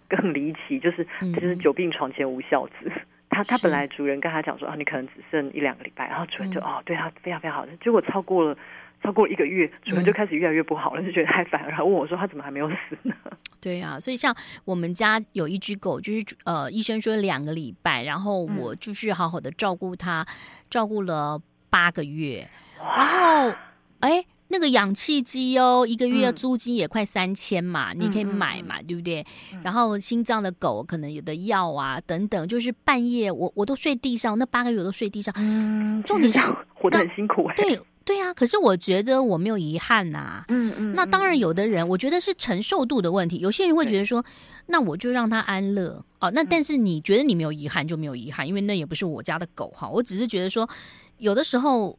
[0.09, 2.73] 更离奇，就是就是久病床前无孝子。
[2.85, 2.91] 嗯
[3.29, 8.57] 他他本来主人跟他讲说啊，你可能只剩一两个礼拜，然后主人就、嗯、哦对他非常非常好，结果超过了
[9.05, 13.13] 超过一个月，主人就开始越来越不好了，嗯、就觉得太烦了，然后问我说他怎么还没有死呢？
[13.61, 20.25] 对啊，所以像我们家有一只狗，就是呃医生说两个礼拜，然后我就是好好的照顾它，
[20.69, 21.39] 照顾了
[21.69, 22.47] 八个月，
[22.79, 23.53] 然后
[23.99, 24.25] 哎。
[24.47, 29.25] 那个氧气机哦，一个月租金也快三千嘛，嗯、你可以买嘛，嗯、对不对？
[29.51, 35.33] 嗯、然后心脏的狗可能有的药啊等等，就是半夜我我都睡地上，那八个月我都睡地上。
[35.35, 36.39] 嗯，重点是
[36.75, 37.55] 活得很辛苦、欸。
[37.55, 40.45] 对，对啊，可是我觉得我没有遗憾呐、啊。
[40.49, 40.93] 嗯嗯。
[40.93, 43.39] 那当然，有的人我觉得是承受度的问题。
[43.39, 44.23] 有些人会觉得说，
[44.67, 46.29] 那我就让他安乐哦。
[46.29, 49.89] 那但是你觉得你没有遗憾就没有遗憾，因为那也不是我家的狗哈。
[49.89, 50.69] 我只是觉得说，
[51.17, 51.97] 有的时候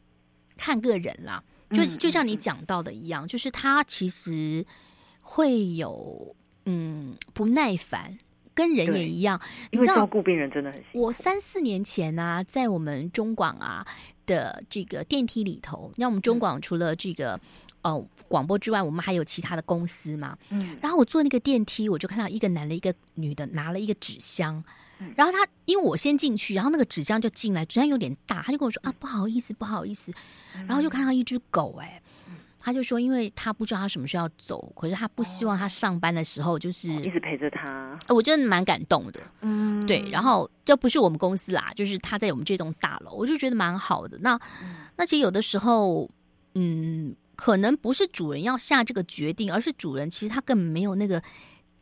[0.57, 4.65] 看个人啦，就就像你讲到的一样，就是他其实
[5.23, 8.17] 会有嗯不耐烦。
[8.57, 9.39] 跟人也一样，
[9.71, 11.03] 因为照顾病人真的很辛苦。
[11.03, 13.87] 我三四年前呢、啊，在我们中广啊
[14.25, 17.39] 的这个电梯里头，那我们中广除了这个
[17.83, 20.37] 哦广播之外，我们还有其他的公司嘛。
[20.49, 20.79] 嗯。
[20.81, 24.65] 然后我坐那个电梯，我就看到一个男的，一个女的拿了一个纸箱。
[25.01, 25.13] 嗯。
[25.15, 30.11] 然后他因为我先进去，然后那个纸箱就进来，纸箱有点大，他就跟我说啊，不好意思，不好意思。
[30.67, 32.03] 然后就看到一只狗、欸，哎。
[32.67, 37.97] 他就说，因为他不知道他什么时候要走，可是他不希望他上班的时候就是、哦、一直陪着他。
[38.09, 40.05] 我觉得蛮感动的，嗯，对。
[40.11, 44.19] 然后这不是我们公司啦，就是他在我们这栋大楼，我就觉得蛮好的。
[44.19, 46.11] 那、嗯、那其实有的时候，
[46.57, 51.23] 嗯，可能不是主人要下这个决定，而是主人其实他根本没有那个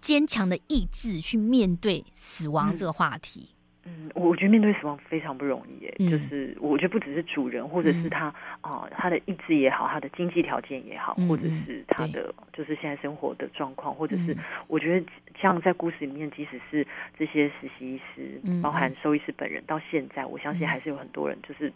[0.02, 3.48] 坚强的意志去面对死亡这个话题。
[3.48, 3.53] 嗯
[3.86, 5.94] 嗯，我我觉得面对死亡非常不容易耶。
[5.98, 8.26] 嗯、就是我觉得不只是主人，或者是他
[8.62, 14.34] 啊、嗯呃，他的意志也好，他的经济条件也好，嗯、或者是他的就是现在生活的状况，或者是
[14.68, 15.06] 我觉得
[15.40, 16.86] 像在故事里面，即使是
[17.18, 21.70] 这些实习医师，嗯、包含兽医师本人，到现在，我相信还是有很多人就是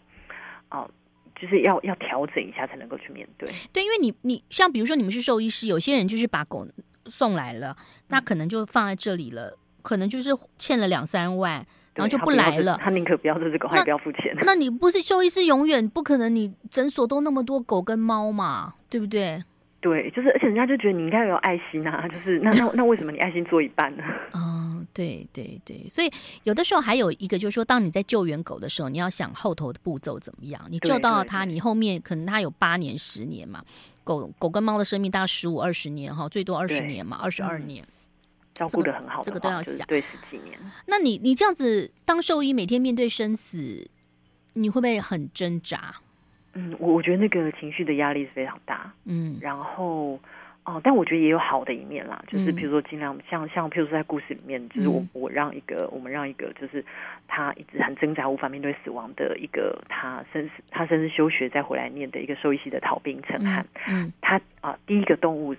[0.69, 0.91] 啊、呃，
[1.39, 3.47] 就是要要调整一下才能够去面对。
[3.71, 6.67] 对，因为你你像比如说你们是兽医师，有些人就是把狗
[7.05, 11.63] 送来了，那可能就放在这里了，可能就是欠了两三万。
[11.99, 14.35] 然后就不来了，他宁可不要这只狗，还不要付钱。
[14.45, 19.43] 那你不是兽医师，永远不可能，你诊所都那么多狗跟猫嘛，对不对？
[19.81, 24.03] 对，就是，而且人家就觉得你应该有爱心啊，就是那那那为什么你爱心做一半呢？
[24.33, 26.11] 嗯， 对对对，所以
[26.43, 30.61] 有的时候还有一个就是说，当你在救援狗的时候，你要想后头的步骤怎么样。
[30.69, 33.63] 你救到了它，你后面可能它有八年、十年嘛，
[34.03, 37.81] 狗狗跟猫的生命大概十五、二十年哈，最多二十年嘛，二十二年。
[38.59, 39.87] 照顾的很好的，这个都要想。
[39.87, 40.59] 对，十几年。
[40.85, 43.89] 那你你这样子当兽医，每天面对生死，
[44.53, 45.95] 你会不会很挣扎？
[46.53, 48.91] 嗯，我我觉得那个情绪的压力是非常大。
[49.05, 50.19] 嗯，然后
[50.65, 56.83] 哦，但我觉得也有好的一面啦，就是比如说尽量像像，譬如说在故事里面，就是我我让一个我们让一个就是
[57.27, 63.65] 他一直很挣扎无法面对死亡的一个他甚至他甚至休学再回来念的一个兽医系的逃兵陈汉。
[63.87, 65.55] 嗯，他啊第一个动物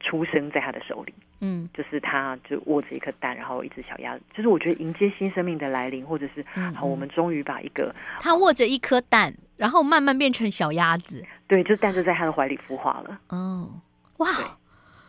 [0.00, 1.14] 出生在他的手里。
[1.42, 4.22] 嗯，就是他，就握着一颗蛋，然后一只小鸭子。
[4.34, 11.24] 就是我觉得迎接新生命的来临，或者是好，我们终于把一个他握着一颗蛋，然后慢慢变成小鸭子。
[11.46, 13.18] 对，就蛋就在他的怀里孵化了。
[13.28, 13.70] 哦，
[14.18, 14.28] 哇，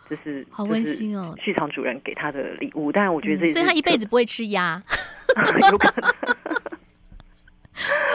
[0.09, 1.35] 就是好温馨哦。
[1.37, 4.81] 剧场主人给他的礼物，但是我觉得这所以他一辈子不会吃鸭，
[5.71, 6.09] 有可能。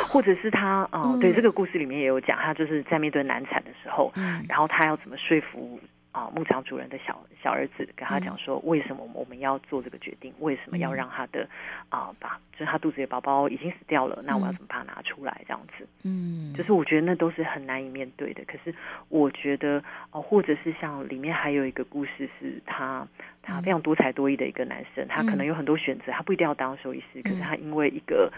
[0.09, 5.79] 或者是他哦，对，这个故事里面也有讲，他就是在面对难产的时候，嗯然后他要怎么说服。
[6.17, 10.33] 啊，牧场主人的小小儿子跟他讲说，为什么我们要做这个决定？
[10.39, 11.47] 为什么要让他的
[11.91, 15.43] 啊，把就是他肚子里的宝宝已经死掉了，那我要怎么把它拿出来？
[15.47, 18.43] 这样子，嗯，就是我觉得那都是很难以面对的。
[18.47, 18.75] 可是
[19.11, 23.07] 我觉得哦，或者是像里面还有一个故事，是他
[23.43, 28.33] 他非常多才多艺的一个男生，他可能有很多选择，他不一定要当兽医师，可是他因为一个。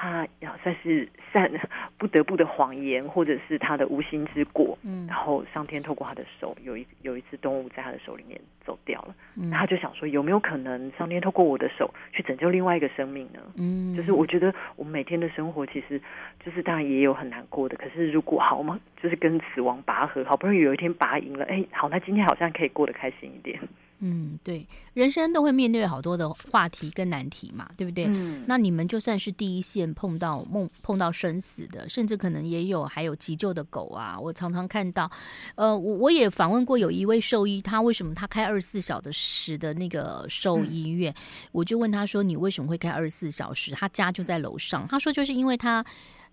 [0.00, 1.52] 他要算是善
[1.98, 13.40] 不得不的谎言，或者是他的无心之过，嗯，然后上天透过他的手，有一有一只动物在他的手里面走掉了，嗯，他就想说，有没有可能上天透过我的手去拯救另外一个生命呢？
[13.58, 16.00] 嗯，就是我觉得我们每天的生活其实
[16.42, 18.80] 就是当然也有很难过的，可是如果好吗？
[19.02, 23.60] 就是跟死亡拔河，好不容易有一天拔赢了，哎，好，那今天好像可以过得开心一点。
[24.02, 28.06] 嗯，对，人生都会面对好多的话题跟难题嘛，对不对？
[28.06, 34.18] 嗯，那你们就算是第一线碰到梦碰到生死的，甚至可能也有还有急救的狗啊。
[34.18, 35.10] 我常常看到，
[35.54, 41.12] 呃，我我也访问过有一位兽医，他为什么他开二十四小时的那个兽医院？
[41.12, 44.88] 嗯，我就问他说：“你为什么会开二十四小时？”他家就在楼上。
[44.88, 45.84] 他说：“就是因为他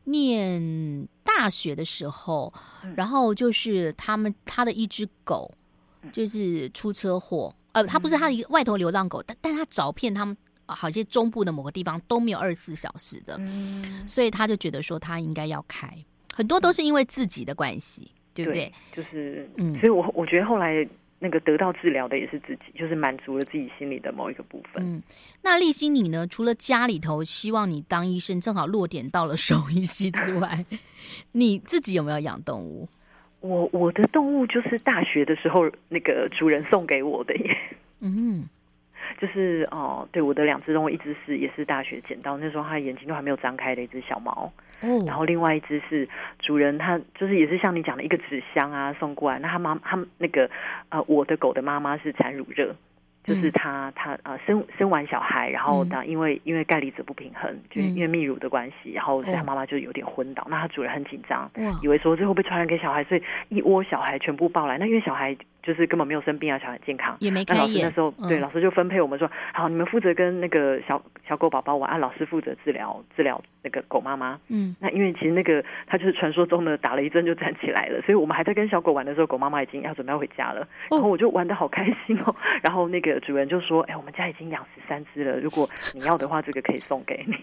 [0.06, 2.54] 念大学的时候，
[2.96, 5.54] 然后就是他们他的一只狗。”
[6.12, 15.90] 就是出车祸，呃，他不是他的一个外头流浪狗，但但他找遍他们好些中部的某个地方都没有二十四小时的，嗯，所以他就觉得说他应该要开，
[16.34, 18.74] 很多都是因为自己的关系，嗯，对不对？
[18.94, 20.88] 对，就是，嗯，所以我我觉得后来
[21.20, 24.84] 那个得到治疗的也是自己，就是满足了自己心里的某一个部分。
[24.86, 25.02] 嗯，
[25.42, 26.28] 那立新你呢？
[26.28, 30.64] 除了家里头希望你当医生，正好落点到了兽医系之外，
[31.32, 32.88] 你自己有没有养动物？
[33.40, 37.58] 我我的动物就是大学的时候那个主人送给我的耶，
[38.02, 38.50] 嗯，
[39.22, 50.50] 就是哦、呃，对，我的两只动物，一只是也是大学捡到，那时候它眼睛都还没有张开的一只小猫，嗯，然后另外一只是主人，他就是也是像你讲的一个纸箱啊送过来，那他妈他那个
[50.90, 52.76] 呃我的狗的妈妈是产乳热。
[53.28, 60.48] 就是他，他呃生生完小孩，然后呢，因为因为钙离子不平衡，就因为泌乳的关系，然后所以他妈妈就有点昏倒。
[60.50, 61.52] 那他主人很紧张，
[61.84, 64.78] 以为说这会不会传染给小孩，所以一窝小孩全部抱来。
[64.78, 65.36] 那因为小孩。
[65.68, 67.18] 就是根本没有生病啊，小孩健康。
[67.20, 74.40] 也没开那老师那时候，嗯、对老师就分配我们说，好，你们负责跟那个小小狗宝宝玩，啊，老师负责治疗治疗那个狗妈妈。
[74.48, 80.66] 嗯，那因为其实那个他就是传说中的打了一针就站起来了，所以我们还在跟小狗玩的时候，狗妈妈已经要准备要回家了。
[80.90, 82.34] 然后我就玩的好开心哦。
[82.64, 87.36] 然后那个主人就说：“哎、欸，我们家已经养十三只了，如果你要的话，这个可以送给你。”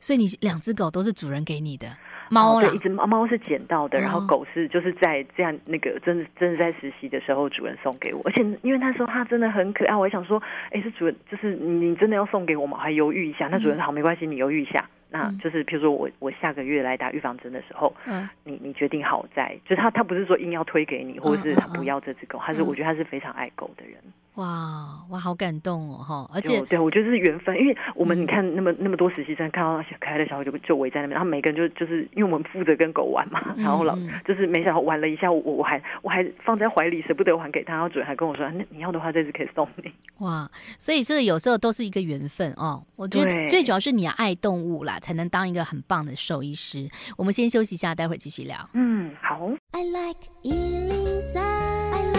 [0.00, 1.88] 所以你两只狗都是主人给你的。
[2.30, 12.76] 猫对，一只猫猫是捡到的，然后狗是就是在这样那个真的真的在实习的时候主人送给我，而且因为他说他真的很可爱，我还想说，哎，是主人，就是你真的要送给我吗？
[12.78, 14.88] 我还犹豫一下，那主人说好，没关系，你犹豫一下。
[15.10, 23.96] 那就是，譬如说我我下个月来打预防针的时候，嗯，你你决定好在，就是他他不是说硬要推给你，或者是他不要这只狗，他是我觉得他是非常爱狗的人。
[24.38, 26.30] 哇哇，好感动哦哈！
[26.32, 39.92] 而且对我觉得是缘分，因为我们你看那么那么多实习生看到小可爱的小狗就就围在那边，然后每个人就就是因为我们负责跟狗玩嘛，然后老就是没想到玩了一下，我我还我还放在怀里舍不得还给他，然后主人还跟我说，那你要的话这次可以送你。
[40.18, 40.48] 哇，
[40.78, 42.84] 所以这个有时候都是一个缘分哦。
[42.94, 45.00] 我觉得最主要是你要爱动物啦。
[45.00, 46.88] 才能当一个很棒的兽医师。
[47.16, 48.56] 我们先休息一下，待会儿继续聊。
[48.74, 49.50] 嗯，好。
[49.72, 52.17] I like 103, I like radio。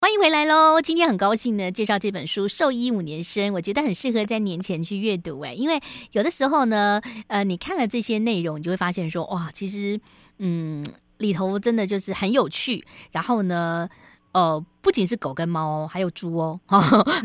[0.00, 0.80] 欢迎回来喽！
[0.80, 5.40] 今天很高兴呢，介绍这本书《兽医五年生》，我觉得很适合在年前去阅读。
[5.40, 5.80] 哎，因为
[6.12, 10.00] 有的时候呢，呃，你看了这些内容，你就会发现说，哇，其实，
[10.38, 10.84] 嗯，
[11.16, 12.84] 里头真的就是很有趣。
[13.10, 13.88] 然后呢，
[14.32, 16.60] 呃，不仅是狗跟猫，还有猪哦，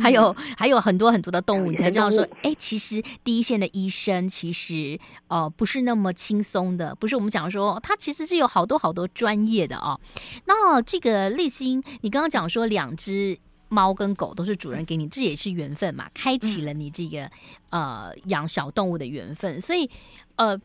[0.02, 10.00] 还有、嗯、还有很多很多的动物，你才知道说，哎，其实第一线的医生其实呃不是那么轻松的，不是我们讲说他其实是有好多好多专业的哦。
[10.46, 13.38] 那这个立新，你刚刚讲说两只
[13.68, 17.30] 猫跟狗都是主人给你，这也是缘分嘛，开启了你这个
[17.70, 19.60] 呃养小动物的缘分。
[19.60, 19.90] 所以
[20.38, 20.58] 呃，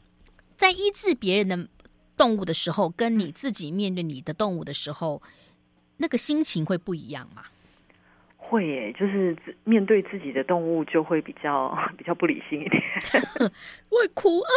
[0.57, 1.69] 在医治别人的
[2.17, 5.21] 动物的时候，跟你自己面对你的动物的时候。
[5.99, 7.43] 那个心情会不一样吗？
[8.37, 12.83] 会耶，就是面对自己的动物就会比较 比较不理性一点，
[13.91, 14.49] 会哭啊，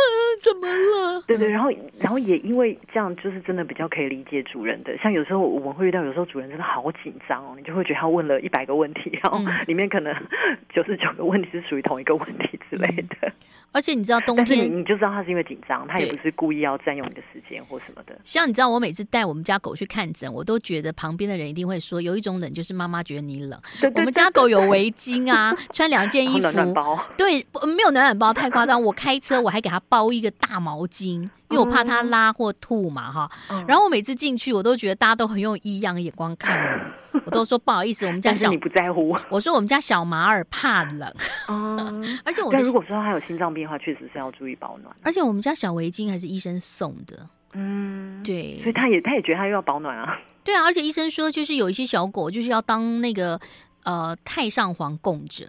[0.42, 1.22] 怎么了？
[1.28, 4.98] 对对，然后然后也因为这样，就是真的比较可以理解主人的。
[5.00, 10.16] 像有时候我们会遇到，有时候主人真的好紧张哦，你就会觉得他问了一百个问题，然后里面可能
[10.74, 13.18] 九十九个问题是属于同一个问题之类的。
[13.28, 13.34] 嗯
[13.72, 18.20] 而且你知道冬天，你就知道他是因为紧张，他也不是故意要占用你的时间或什么的。
[18.24, 23.60] 像你知道，我每次带我们家狗去看诊，我都觉得旁边的人一定会说，有一种冷就是妈妈觉得你冷。
[23.80, 27.00] 对对对对，我们家狗有围巾啊， 穿两件衣服，暖暖包。
[27.18, 28.82] 对，没有暖暖包太夸张。
[28.84, 33.30] 我开车我还给他包一个大毛巾，因为我怕它拉或吐嘛哈。
[33.68, 36.91] 然后我每次进去，我都觉得大家都很用异样的眼光看我。
[37.26, 39.16] 我都说不好意思，我们家小你不在乎。
[39.30, 41.14] 我说我们家小马尔怕冷，
[41.48, 44.96] 嗯， 而且我但如果说他有心脏病的话，确实是要注意保暖。
[45.04, 50.20] 而且我们家小围巾还是医生送的，嗯，对，所以他也他也觉得他又要保暖啊。
[50.44, 53.40] 对啊，而且医生说就是有一些小狗就是要当那个
[53.84, 55.46] 呃太上皇供着，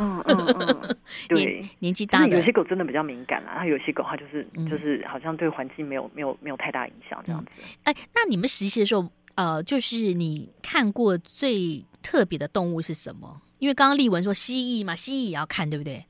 [0.00, 0.96] 嗯嗯嗯，
[1.28, 7.50] 对，年，年纪大的有些狗真的比较敏感啊，它有些狗它就是、嗯、就是好像对环境没有没有没有太大影响这样子。
[7.84, 9.08] 哎、嗯，那你们实习的时候？
[9.34, 13.40] 呃，就是你看过最特别的动物是什么？
[13.58, 16.04] 因为刚刚丽文说蜥蜴嘛，蜥蜴也要看，对不对？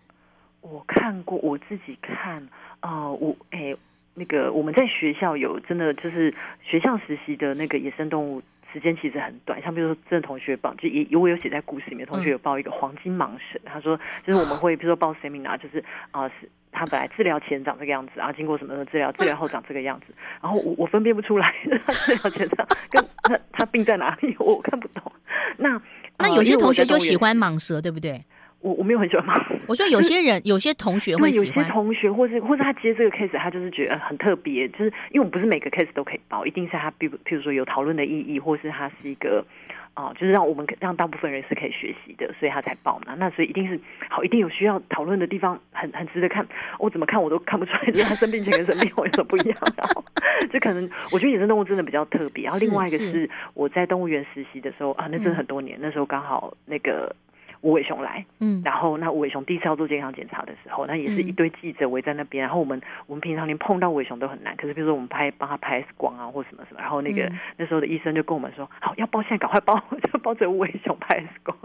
[0.61, 2.49] 我看过，我自己看，
[2.81, 3.77] 呃，我哎，
[4.15, 9.61] 那个我们在学校有真的就是学校实习的那个野生动物，时间其实很短。
[9.63, 16.49] 像比如说，真的同学报，就也我有写在故事里面，同学有报一个黄金蟒蛇，嗯、他说就是我们会 比如说报 seminar，就是啊、呃、是。
[16.75, 21.55] 他本来治疗前长这个样子，然后经过什么什么治疗， 治疗后长这个样子，然后我我分辨不出来
[21.85, 25.13] 他治疗前长跟他他病在哪里，我看不懂。
[25.59, 25.79] 那
[26.19, 28.25] 那有些同学就喜欢蟒蛇，对不对？
[28.63, 29.35] 我我没有很喜欢猫。
[29.69, 39.45] 我说有些人有些同学会喜欢，有些同学或是或是他接这个 case，他就是觉得很特别，就是因为我们不是每个 case 都可以报，一定是他比譬如说有讨论的意义，或是他是一个。
[39.95, 43.15] 啊、哦，就是让我们让大部分人是可以学习的，所以他才报嘛。
[43.19, 46.49] 那所以一定是好，一定有需要讨论的地方，很很值得看。
[46.79, 49.59] 我怎么看我都看不出来，就是他生病前跟生病后有什么不一样。
[49.77, 50.03] 然后
[50.51, 52.45] 就可能我觉得野生动物真的比较特别。
[52.45, 57.15] 然后另外一个是我在动物园实习的时候啊，那真的很多年，嗯、那时候刚好那个。
[57.63, 69.83] 无尾熊来，嗯，然后那吴伟雄第一次要做健康检查的时候，那也是一堆记者围在那边，然后我们我们平常连碰到伟雄都很难，可是比如说我们拍帮他拍 X 光啊或什么什么，然后那个、嗯、那时候的医生就跟我们说，好要包现在赶快包，
[70.13, 71.57] 就抱着吴伟雄拍 X 光。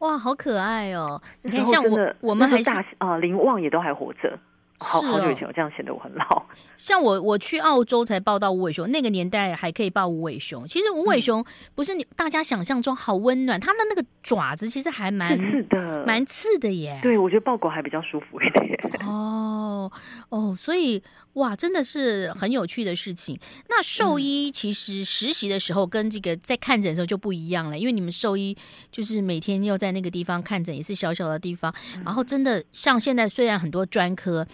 [0.00, 1.20] 哇，好可爱哦！
[1.42, 4.38] 你看，像我我们还大啊，林旺也都还活着。
[4.80, 6.46] 好好久以前，我这样显得我很老。
[6.76, 10.66] 像我，我去澳洲才抱到无尾熊，那个年代还可以抱无尾熊。
[10.66, 16.98] 其实无尾熊不是你大家想象中好温暖，它的那个爪子其实还蛮刺的，蛮刺的耶。
[17.02, 18.80] 对，我觉得抱狗还比较舒服一点。
[19.06, 19.92] 哦
[20.30, 21.02] 哦，所以
[21.34, 23.38] 哇，真的是很有趣的事情。
[23.68, 28.56] 那兽医其实实习的时候跟这个在看诊的时候就不一样了，因为你们兽医
[28.90, 31.74] 就是每天要在那个地方看诊，也是小小的地方。
[32.04, 34.46] 然后真的像现在虽然很多专科。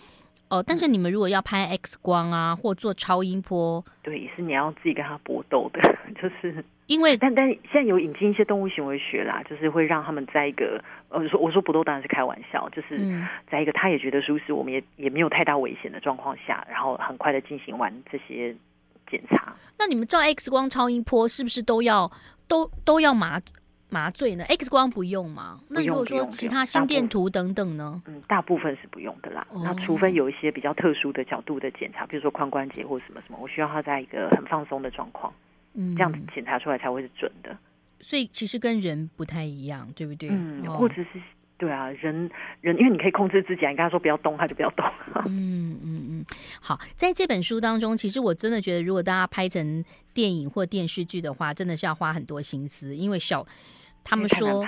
[0.49, 5.81] 哦，但是你们如果要拍 X 光啊，或做超音波，对，也是你要自己跟他搏斗的，
[6.21, 12.97] 就是因为，但但现在有引进一些动物行为学啦，就是会让他们在一个，呃，说我说搏斗当然是开玩笑，就是
[13.51, 18.55] 在一个他也觉得舒适，我们也也没有太大危险的状况下，然后很快的进行完这些
[19.11, 19.53] 检查。
[19.79, 22.09] 那你们照 X 光、超音波是不是都要
[22.47, 23.41] 都都要麻？
[23.89, 25.61] 麻醉呢？X 光不用吗？
[25.69, 28.03] 那如果说其他心电图等等呢？
[28.07, 29.47] 嗯，大部分是不用的啦。
[29.51, 35.33] 哦、那除非有一些比较特殊的角度的检查，比如说髋关节或什么什么，我需要他在一个很放松的状况，
[35.75, 37.57] 嗯，这样子检查出来才会是准的。
[38.01, 40.29] 所以其实跟人不太一样，对不对？
[40.31, 41.09] 嗯，哦、或者是
[41.57, 42.29] 对啊，人
[42.61, 44.85] 人因为你可以控制自己啊，你跟他说不要动，他就不要动。
[45.27, 46.25] 嗯嗯嗯。
[46.61, 49.83] 好，在这本书当中，其实我真的觉得，如果大家拍成
[50.13, 53.47] 电影或电视剧的话，真的是要花很多心思，因为小。
[54.07, 54.65] 他们说，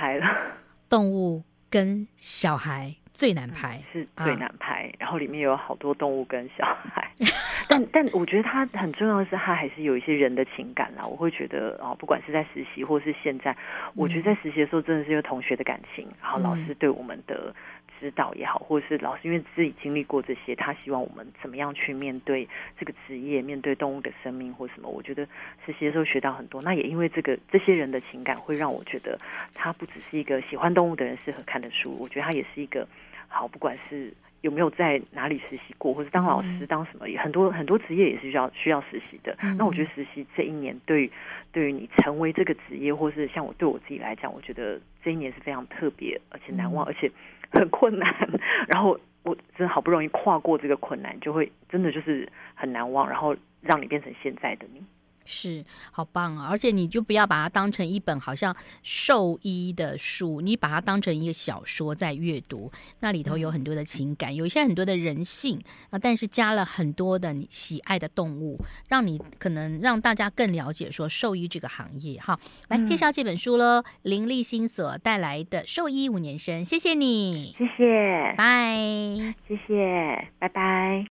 [0.89, 4.93] 动物跟小孩最难拍，是最难拍。
[4.99, 7.11] 然后里面有好多动物跟小孩，
[7.69, 11.07] 但但我觉得它很重要的是，它还是有一些人的情感啦。
[11.07, 13.57] 我会觉得哦，不管是在实习或是现在，
[13.95, 17.55] 我觉得在实习的时候，真的是因为同学的感情，然后老师对我们的。
[17.99, 24.89] 指导也好，或者是老师，因为自己经历过这些，他希望我们怎么样去面对这个职业，面对动物的生命或什么。
[24.89, 25.27] 我觉得
[25.65, 26.63] 实习的时候学到很多。
[26.63, 29.19] 那也因为这个这些人的情感，会让我觉得
[29.55, 31.97] 他不只是一个喜欢动物的人适合看的书。
[31.99, 32.87] 我觉得他也是一个
[33.29, 39.37] 好，不管是有没有在哪里实习过，或者当老师当什么，很多很多职业也是需要需要实习的。
[39.57, 41.13] 那我觉得实习这一年对于
[41.53, 47.11] 对于你成为这个职业，或是像我对我自己来讲，我觉得这一年是非常特别而且难忘，而且。
[47.51, 48.15] 很困难，
[48.69, 54.83] 然后我真的好不容易跨过这个困难，就会真的就是很难忘，然后让你变成现在的你。
[55.29, 55.63] 是，
[55.93, 56.49] 好棒啊！
[56.49, 68.59] 而且你就不要把它当成一本好像兽医的书，你把它当成一个小说在阅读，那里头有很多的情感，有一些很多的人性啊，但是加了很多的你喜爱的动物，
[68.89, 72.19] 让你可能让大家更了解说兽医这个行业。
[72.19, 81.07] 哈，来介绍这本书喽，林立新所带来的《兽医五年生》，谢谢你，谢谢，拜，谢谢，拜拜。